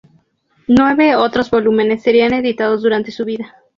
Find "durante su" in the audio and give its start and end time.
2.81-3.23